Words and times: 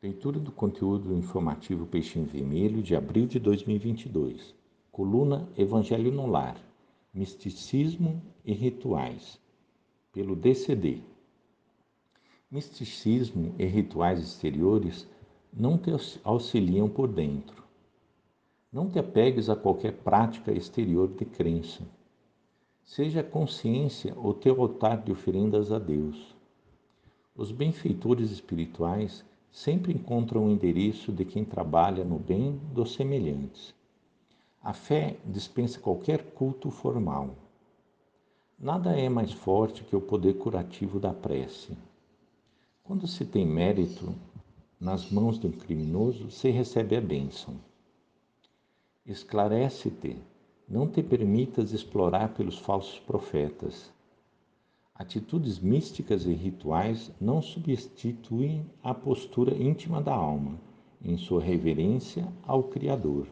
Leitura 0.00 0.38
do 0.38 0.52
conteúdo 0.52 1.12
informativo 1.12 1.84
Peixinho 1.84 2.24
Vermelho 2.24 2.80
de 2.80 2.94
abril 2.94 3.26
de 3.26 3.40
2022. 3.40 4.54
Coluna 4.92 5.48
Evangelho 5.58 6.12
no 6.12 6.24
Lar. 6.24 6.56
Misticismo 7.12 8.22
e 8.44 8.52
rituais. 8.52 9.40
Pelo 10.12 10.36
DCD. 10.36 11.02
Misticismo 12.48 13.56
e 13.58 13.64
rituais 13.64 14.20
exteriores 14.20 15.04
não 15.52 15.76
te 15.76 15.90
auxiliam 16.22 16.88
por 16.88 17.08
dentro. 17.08 17.64
Não 18.72 18.88
te 18.88 19.00
apegues 19.00 19.50
a 19.50 19.56
qualquer 19.56 19.94
prática 19.94 20.52
exterior 20.52 21.08
de 21.08 21.24
crença. 21.24 21.82
Seja 22.84 23.18
a 23.18 23.24
consciência 23.24 24.16
o 24.16 24.32
teu 24.32 24.62
altar 24.62 25.02
de 25.02 25.10
oferendas 25.10 25.72
a 25.72 25.78
Deus. 25.80 26.36
Os 27.34 27.50
benfeitores 27.50 28.30
espirituais 28.30 29.26
sempre 29.58 29.92
encontram 29.92 30.46
o 30.46 30.50
endereço 30.52 31.10
de 31.10 31.24
quem 31.24 31.44
trabalha 31.44 32.04
no 32.04 32.16
bem 32.16 32.60
dos 32.72 32.94
semelhantes. 32.94 33.74
A 34.62 34.72
fé 34.72 35.16
dispensa 35.26 35.80
qualquer 35.80 36.22
culto 36.30 36.70
formal. 36.70 37.34
Nada 38.56 38.96
é 38.96 39.08
mais 39.08 39.32
forte 39.32 39.82
que 39.82 39.96
o 39.96 40.00
poder 40.00 40.34
curativo 40.34 41.00
da 41.00 41.12
prece. 41.12 41.76
Quando 42.84 43.08
se 43.08 43.24
tem 43.24 43.44
mérito 43.44 44.14
nas 44.80 45.10
mãos 45.10 45.40
de 45.40 45.48
um 45.48 45.52
criminoso, 45.52 46.30
se 46.30 46.50
recebe 46.50 46.94
a 46.94 47.00
bênção. 47.00 47.56
Esclarece-te, 49.04 50.16
não 50.68 50.86
te 50.86 51.02
permitas 51.02 51.72
explorar 51.72 52.32
pelos 52.32 52.58
falsos 52.58 53.00
profetas. 53.00 53.92
Atitudes 54.98 55.60
místicas 55.60 56.26
e 56.26 56.32
rituais 56.32 57.12
não 57.20 57.40
substituem 57.40 58.66
a 58.82 58.92
postura 58.92 59.54
íntima 59.54 60.02
da 60.02 60.12
alma, 60.12 60.60
em 61.00 61.16
sua 61.16 61.40
reverência 61.40 62.26
ao 62.44 62.64
Criador. 62.64 63.28